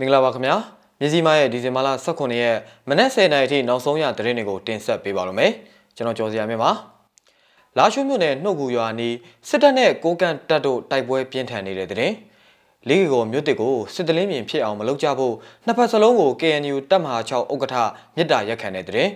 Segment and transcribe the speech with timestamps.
[0.00, 0.56] မင်္ဂလာပါခင်ဗျာ
[1.00, 2.56] မြစည်းမရဲ့ဒီဇင်ဘာလ18ရက်
[2.88, 5.52] မနက်10:00နာရီထိနောက်ဆုံးရသတင်းတွေကိုတင်ဆက်ပေးပါရမယ်
[5.96, 6.70] ကျွန်တော်ကျော်စရာမြင့်ပါ
[7.78, 9.14] လာရှိုးမြို့နယ်နှုတ်ကူရွာနီး
[9.48, 12.12] စစ်တပ်နဲ့ကိုကန့်တပ်တို့တိုက်ပွဲပြင်းထန်နေတဲ့တဲ့
[12.88, 15.34] လေးကီကိုမြို့တစ်ကိုစစ်တလင်းမြင်ဖြစ်အောင်မလုပ်ကြဖို့
[15.64, 17.76] နှစ်ဖက်စလုံးကို KNU တပ်မဟာ6ဥက္ကဋ္ဌ
[18.16, 19.08] မြစ်တာရက်ခံတဲ့တဲ့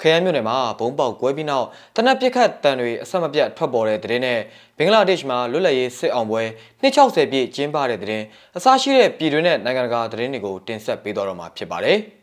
[0.00, 4.38] ခရမ်းမြို့နယ်မှာဘုံပေါက်ကွဲပြီးနောက်တနက်ပစ်ခတ်တန်တွေအဆက်မပြတ်ထွက်ပေါ်တဲ့တဲ့နဲ့
[4.78, 6.42] ဘင်္ဂလားဒေ့ရှ်မှာလွတ်လပ်ရေးစစ်အောင်ပွဲ
[6.82, 8.22] 260ပြည့်ကျင်းပတဲ့တဲ့
[8.56, 11.98] အစားရှိတဲ့ပြည်တွင်းနဲ့နိုင်ငံတကာသတင်းတွေကိုတင်ဆက်ပေးတော့မှာဖြစ်ပါတယ်။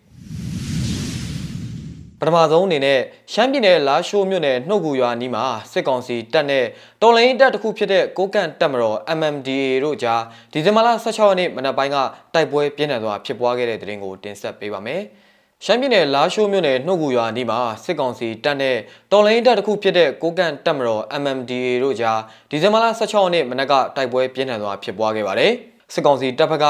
[2.20, 3.00] ပထမဆုံးအနေနဲ့
[3.34, 6.66] ရှမ်းပြည်နယ်လာရှိုးမြို့နယ်နှုတ်ကူရွာနီးမှာစစ်ကောင်စီတပ်နဲ့
[7.02, 10.22] တော်လိုင်းတပ်တစ်ခုဖြစ်တဲ့ကိုကန့်တပ်မတော် MMDA တို့ကြား
[10.54, 11.98] ဒီဇင်ဘာလ16ရက်နေ့မနက်ပိုင်းက
[12.34, 15.04] တိုက်ပွဲပြင်းထန်စွာဖြစ်ပွားခဲ့တဲ့တဲ့တင်ကိုတင်ဆက်ပေးပါမယ်။
[15.68, 18.78] ရှမ်းပြည်နယ်လာရှိုးမြို့နယ်နှုတ်ကူရွာနီးမှာစစ်ကောင်စီတပ်နဲ့
[19.12, 22.20] တော်လိုင်းတပ်တစ်ခုဖြစ်တဲ့ကိုကန့်တပ်မတော် MMDA တို့ကြား
[22.50, 25.52] ဒီဇင်ဘာလ16ရက်နေ့မနက်ကတိုက်ပွဲပြင်းထန်စွာဖြစ်ပွားခဲ့ပါတယ်။
[25.94, 26.66] စစ်ကောင်စီတပ်ဖက်က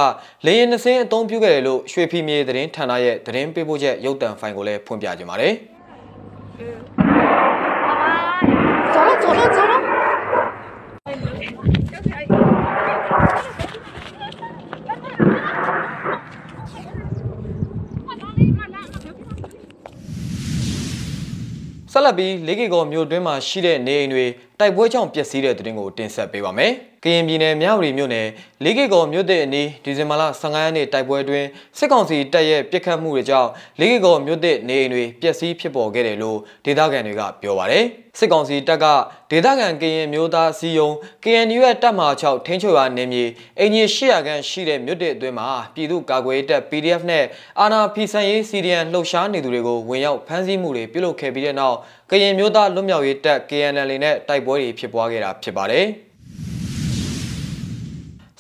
[0.45, 5.55] လေရင်နှစင်းအုံပြုခဲ့တယ်လို့ရွှေဖီမြေသတင်းဌာနရဲ့သတင်းပေးပို့ချက်ရုပ်သံဖိုင်ကိုလည်းဖွင့်ပြကြပါမယ်။
[21.98, 24.26] ဆက်လက်ပြီးလေးကီကောမြို့တွင်းမှာရှိတဲ့နေအိမ်တွေ
[24.60, 26.72] တိုက်ပွဲကြောင့်ပျက်စီးတဲ့တဲ့တင်ကိုတင်ဆက်ပေးပါမယ်။
[27.04, 28.28] ကရင်ပြည်နယ်မြဝတီမြို့နယ်
[28.64, 31.46] လေးကီကောမြို့တဲ့အနီးဒီဇင်ဘာလ15ရက်နေ့တိုက်ပွဲတွင်
[31.78, 37.86] စစ်ကောင်စီတပ်ရဲ့ပစ်ခတ်မှုတွေကြောင့်လေးကီကောမြို့တဲ့နေအိမ်တွေပျက်စီးဖြစ်ပေါ်ခဲ့တယ်လို့ဒေသခံတွေကပြောပါရယ်။
[38.20, 38.86] စစ်ကောင်စီတပ်က
[39.32, 40.90] ဒေသခံကရင်မျိုးသားစီယုံ
[41.24, 43.24] KNU ရဲ့တပ်မ6ထိန်းချုပ်ရာနေမြေ
[43.60, 47.24] အင်ဂျင်800ခန့်ရှိတဲ့မြို့တဲ့အတွင်းမှာပြည်သူ့ကာကွယ်တပ် PDF နဲ့
[47.60, 51.78] အာနာဖီဆန်ရေး CDN လှုပ်ရှားနေသူတွေကိုဝင်ရောက်ဖမ်းဆီးမှုတွေပြုလုပ်ခဲ့ပြီးတဲ့နောက်
[52.12, 55.86] ကရင်မျိုးသားလွတ်မြောက်ရေးတပ် KNL နဲ့တိုက်ပွဲတွေဖြစ်ပွားခဲ့တာဖြစ်ပါတယ်။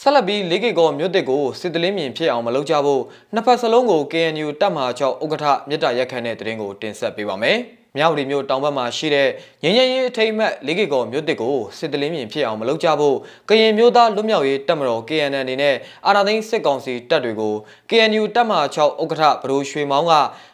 [0.01, 3.01] ဆက်လက်ပြီးလေးကေကောမြို့တစ်ကိုစစ်တလင်းမြင်ဖြစ်အောင်မလုပ်ကြဖို့
[3.33, 7.57] နှစ်ဖက်စလုံးကို KNU တပ်မဟာ6ဥက္ကဋ္ဌမြစ်တာရက်ခန့်တဲ့တရင်ကိုတင်ဆက်ပေးပါမယ်။
[7.97, 9.29] မြောက်ရီမြို့တောင်ဘက်မှာရှိတဲ့
[9.63, 13.17] ငင်းငယ်ရေးအထိမ်းအမှတ်လေးကေကောမြို့တစ်ကိုစစ်တလင်းမြင်ဖြစ်အောင်မလုပ်ကြဖို့
[13.49, 15.75] ကရင်မျိုးသားလွတ်မြောက်ရေးတပ်မတော် KNN အနေနဲ့
[16.05, 17.53] အာဏာသိမ်းစစ်ကောင်စီတပ်တွေကို
[17.89, 20.13] KNU တပ်မဟာ6ဥက္ကဋ္ဌဘရိုရွှေမောင်းက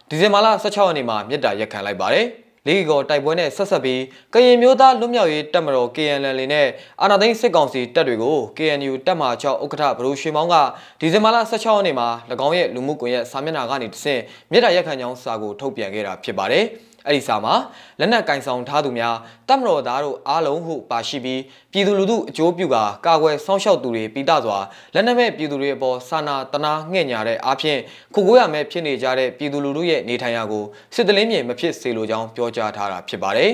[0.09, 2.27] ဒီဇင်ဘာလ16ရက်နေ့မှာမြစ်တာရက်ခန့်လိုက်ပါတယ်။
[2.67, 4.01] လေးကောတိုက်ပွဲနဲ့ဆက်ဆက်ပြီး
[4.33, 6.67] ကရင်မျိုးသားလွတ်မြောက်ရေးတပ်မတော် KNL နဲ့
[7.01, 10.55] အာဏာသိမ်းစစ်ကောင်စီတပ်တွေကို KNU တပ်မ6ဥက္ကဋ္ဌဘရိုရွှေမောင်းက
[10.99, 12.07] ဒီဇင်ဘာလ16ရက်နေ့မှာ၎
[12.47, 14.21] င်းရဲ့လူမှုကွန်ရက်စာမျက်နှာကနေတဆင့်
[14.51, 16.65] မြေတားရက်ခံကြောင်းစာကိုထုတ်ပြန်ခဲ့တာဖြစ်ပါတယ်။
[17.07, 17.53] အဲ့ဒီစာမှာ
[17.99, 19.15] လက်နက်ကင်ဆောင်ထားသူများ
[19.49, 21.41] တပ်မတော်သားတို့အားလုံးဟုပါရှိပြီး
[21.71, 24.57] ပြည်သူလူထုအကျိုးပြုကာကာကွယ်စောင့်ရှောက်သူတွေပိတစွာ
[24.93, 27.79] လက်နက်မဲ့ပြည်သူတွေအပေါ်စာနာတနာငှဲ့ညာတဲ့အားဖြင့်
[28.13, 30.63] ခုကိုရမဲ့ဖြစ်နေကြတဲ့ပြည်သူလူထုရဲ့နေထိုင်ရာကို
[30.95, 33.51] စစ်တလင်းမြေမဖြစ်စေလိုကြောင်းပြောကြားထားတာဖြစ်ပါတယ်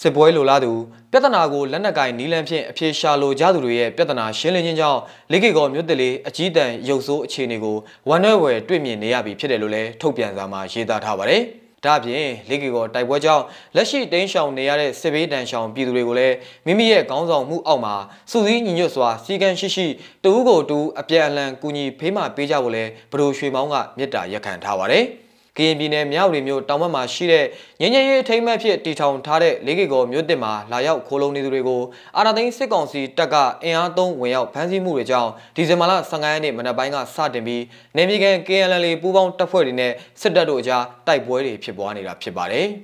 [0.00, 0.72] စစ်ပွဲလိုလားသူ
[1.12, 5.00] ပြဿနာကိုလက်နက်ကင်နီးလန်းဖြင့်အပြေရှာလိုကြသူတွေရဲ့ပြဿနာရှင်းလင်းခြင်းကြောင့်
[5.30, 7.76] လေးကေကောမြို့တလေးအကြီးတန်းရုပ်ဆိုးအခြေအနေကို
[8.08, 11.42] ဝန်ရွယ်ဝယ်တွေ့မြင်နေရပြီဖြစ်တယ်လို့လည်းထုတ်ပြန်စာမှာရေးသားထားပါတယ်။
[11.84, 13.44] ဒါအပြင်လေးကီကောတိုက်ပွဲကြောင့်
[13.76, 16.36] လက်ရှိတိန်းရှောင်နေရတဲ့စစ်ဘေးတန်ရှောင်ပြည်သူတွေကိုလည်း
[16.66, 17.94] မိမိရဲ့ခေါင်းဆောင်မှုအောက်မှာ
[18.30, 19.86] စုစည်းညီညွတ်စွာစီကံရှိရှိ
[20.24, 25.04] တူးကိုတူးအပြန်အလှန်ကူညီဖေးမှပေးကြဖို့လည်းဘရိုရွှေမောင်းကမြစ်တာရက်ခံထားပါတယ်။
[25.60, 27.44] ကရင်ပြည်နယ်မြောက်ရီမြို့တောင်ဘက်မှာရှိတဲ့
[27.80, 31.82] ငញ្ញရေးအထိမ်းအမှတ်ဖြစ်တီထောင်ထားတဲ့လေးကေကောမြို့တစ်မှာလာရောက်ခိုးလုံနေသူတွေကို
[32.16, 37.62] အာနာသိန်းစစ်ကောင်စီတပ်ကအင်အားသုံးဝင်ရောက်ဖမ်းဆီးမှုတွေကြောင့်ဒီဇင်ဘာလ15ရက်နေ့မနက်ပိုင်းကစတင်ပြီး
[37.96, 42.66] နေပြည်တော် KNL ပူးပေါင်းတပ်ဖွဲ့တွေနဲ့စစ်တပ်တို့အကြားတိုက်ပွဲတွေဖြစ်ပွားနေတာဖြစ်ပါတယ်။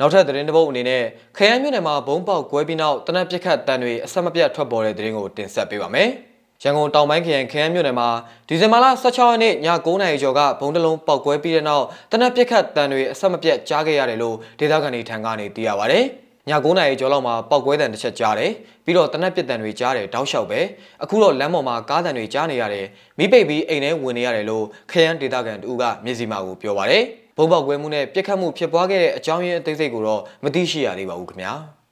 [0.00, 1.02] နောက်ထပ်သတင်းတစ်ပုဒ်အနေနဲ့
[1.36, 6.10] ခရမ်းမြို့နယ်မှာဘုံပေါက်ကွဲပြီးနောက်တနက်ပြက်ခတ်တန်တွေအဆက်မပြတ်ထွက်ပေါ်တဲ့သတင်းကိုတင်ဆက်ပေးပါမယ်။
[6.64, 8.08] ရန်ကုန်တောင်ပိုင်းခရိုင်ခရမ်းမြို့နယ်မှာ
[8.48, 9.54] ဒီဇင်ဘာလ16ရက်နေ့ည
[9.86, 15.96] 9:00နာရီကျော်ကဘုံတလုံးပောက်ကွဲပြီးတဲ့နောက်တနက်ပစ်ခတ်တံတွေအဆက်မပြတ်ကြားခဲ့ရတယ်လို့ဒေသခံတွေထံကနေသိရပါဗျ။
[16.48, 18.50] ည9:00နာရီကျော်လောက်မှာပောက်ကွဲတံတစ်ချက်ကြားတယ်။
[18.84, 20.60] ပြီးတော့တနက်ပစ်တံတွေကြားတယ်တောက်လျှောက်ပဲ။
[21.02, 22.86] အခုတော့လမ်းပေါ်မှာကားတံတွေကြားနေရတယ်။
[23.18, 26.96] မိပိတ်ပြီးအိမ်ထဲဝင်နေရတယ်လို့ခရမ်းဒေသခံတူကမျက်စိမှကိုပြောပါဗျ။
[27.36, 31.54] ဘုံပေါက်ကွဲမှုနဲ့ပြစ်ခတ်မှုဖြစ်ပွားခဲ့တဲ့အကြောင်းရင်းအသေးစိတ်ကိုတော့မသိရှိရသေးပါဘူးခင်ဗျာ။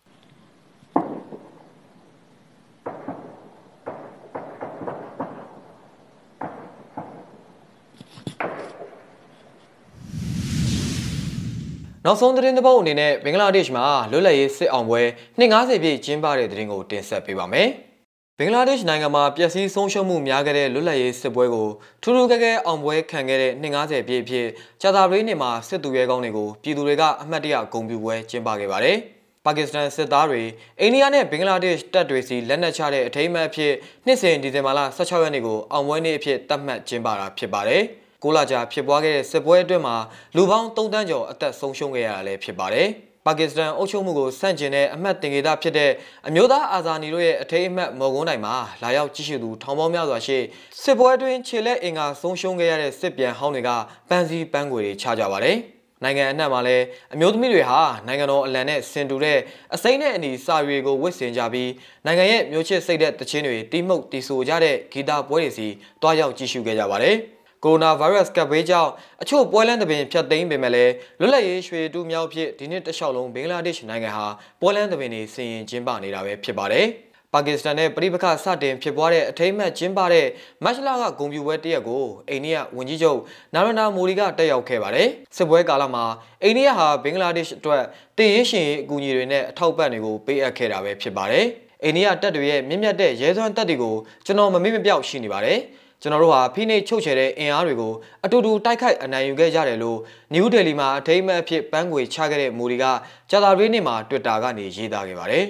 [12.06, 15.00] နောက်ဆုံးသတင်းတစ်ပုဒ်အနေနဲ့ဘင်္ဂလားဒေ့ရှ်မှာလွတ်လပ်ရေးစစ်အောင်ပွဲ
[15.38, 17.68] 250ပြည့်ကျင်းပတဲ့သတင်းကိုတင်ဆက်ပေးပါမယ်။
[18.38, 21.68] ဘင်္ဂလားဒေ့ရှ်နိုင်ငံမှာပျက်စီးဆုံးရှုံးမှုများခဲ့တဲ့လွတ်လပ်ရေးစစ်ပွဲကို
[22.02, 24.46] ထူးထူးကဲကဲအောင်ပွဲခံခဲ့တဲ့250ပြည့်အဖြစ်
[24.82, 28.96] ကြာသာပတေးနေ့မှာစစ်သူရဲကောင်းတွေကိုပြည်သူတွေကအမှတ်တရဂုဏ်ပြုပွဲကျင်းပခဲ့ပါတယ်။
[29.44, 30.42] ပါကစ္စတန်စစ်သားတွေ
[30.80, 33.72] အိန္ဒိယနဲ့ဘင်္ဂလားဒေ့ရှ်တပ်တွေစီလက်နက်ချတဲ့အထိမ်းအမှတ်အဖြစ်
[34.06, 37.84] နှစ်စဉ်ဒီဇင်ဘာလ16ရက်နေ့ကိုအောင်ပွဲနေ့အဖြစ်သတ်မှတ်ကျင်းပတာဖြစ်ပါတယ်။
[38.22, 39.96] 6လကြာဖြစ်ပွားခဲ့တဲ့စစ်ပွဲအတွင်းမှာ
[40.36, 42.88] လူပေါင်း3တန်းကျော်အသက်ဆုံးရှုံးခဲ့ရတာလည်းဖြစ်ပါတယ်။
[43.26, 45.90] ပါကစ္စတန်အုပ်ချုပ်မှုကိုဆန့်ကျင်တဲ့အမတ်တင်ကေတာဖြစ်တဲ့
[46.28, 50.38] အမျိုးသားအာဇာနည်တို့ရဲ့အထိတ်အမှတ်မော်ကွန်းတိုင်မှာလာရောက်ကြည့်ရှုသူထောင်ပေါင်းများစွာရှိ
[50.82, 53.70] စစ်ပွဲတွင်ခြေလက်အင်ကာဆုံးရှုံးခဲ့ရတဲ့စစ်ပြန်ဟောင်းတွေက
[54.08, 55.56] ပန်းစည်းပန်းခွေတွေချကြပါတယ်။
[56.04, 56.84] နိုင်ငံအနှံ့မှာလည်း
[57.14, 59.38] အမျိုးသမီးတွေဟာနိုင်ငံတော်အလံနဲ့ဆင်တူတဲ့
[59.74, 61.70] အစိမ့်နဲ့အနီစာရွေကိုဝတ်ဆင်ကြပြီး
[62.06, 65.66] နိုင်ငံရဲ့မျိုးချစ်စိတ်တဲ့တခြင်းတွေတိမှုတ်တီဆိုကြတဲ့ဂီတပွဲတွေစီ
[66.02, 67.16] တွားရောက်ကြည့်ရှုခဲ့ကြပါတယ်။
[67.64, 68.90] ကိုရိုနာဗိုင်းရပ်စ်ကပ်ဘေးကြောင့်
[69.22, 74.26] အချို့ပွဲလန်းသဘင်ဖြတ်သိမ်းပေမဲ့လည်းလွတ်လပ်ရေးရွှေတူးမြောက်ဖြစ်ဒီနှစ်တစ်လျှောက်လုံးဘင်္ဂလားဒေ့ရှ်နိုင်ငံဟာ
[74.60, 76.86] ပွဲလန်းသဘင်တွေစီရင်ကျင်းပနေတာပဲဖြစ်ပါတယ်။
[77.32, 80.26] ပါကစ္စတန်နဲ့ပြည်ပခစတင်ဖြစ်ပွားတဲ့အထိမ်းအမှတ်ကျင်းပတဲ့
[80.64, 83.20] မတ်လကဂုံပြူပွဲတရက်ကိုအိန္ဒိယဝန်ကြီးချုပ်
[83.54, 86.04] နာရနာမိုဒီကတက်ရောက်ခဲ့ပါတယ်။စစ်ပွဲကာလမှာ
[86.42, 87.82] အိန္ဒိယဟာဘင်္ဂလားဒေ့ရှ်အတွက်
[88.18, 91.44] တည်ရင်းရှင်အကူအညီတွေနဲ့အထောက်ပံ့တွေကိုပေးအပ်ခဲ့တာပဲဖြစ်ပါတယ်။
[91.84, 93.94] အိန္ဒိယတပ်တွေရဲ့မြင့်မြတ်တဲ့ရဲစွမ်းတပ်တွေကို
[94.26, 95.58] ကျွန်တော်မမေ့မပြောက်ရှိနေပါတယ်။
[96.02, 97.92] ကျွန်တော်တို့ဟာဖိနှိပ်ချုပ်ချယ်တဲ့အင်အားတွေကို
[98.24, 99.98] အတူတူတိုက်ခိုက်အနိုင်ယူခဲ့ကြတယ်လို့
[100.32, 102.84] နယူးဒေလီမှာအထိမ်းအမှတ်အဖြစ်ပန်းခွေချခဲ့တဲ့မူဒီက
[103.30, 105.44] ကြာသာရေးနေ့မှာ Twitter ကနေရေးသားခဲ့ပါတယ်။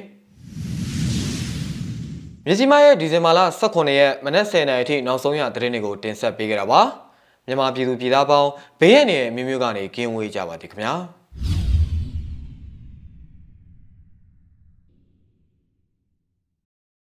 [2.46, 6.81] မြစီမရဲ့ဒီဇင်ဘာလ18ရက်မနက်10:00နာရီထိနောက်ဆုံးရသတင်းတွေကိုတင်ဆက်ပေးခဲ့တာပါ။
[7.46, 8.50] မြန်မာပြည်သူပြည်သားပေါင်း
[8.81, 10.94] ဘေးရန်တွေအမျိုးမျိုးကနေကင်းဝေးကြပါသည်ခင်ဗျာ။